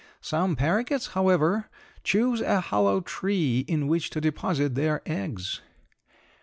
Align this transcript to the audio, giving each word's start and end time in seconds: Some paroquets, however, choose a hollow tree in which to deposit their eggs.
Some 0.19 0.55
paroquets, 0.55 1.09
however, 1.09 1.69
choose 2.03 2.41
a 2.41 2.59
hollow 2.59 3.01
tree 3.01 3.59
in 3.67 3.85
which 3.85 4.09
to 4.09 4.19
deposit 4.19 4.73
their 4.73 5.03
eggs. 5.05 5.61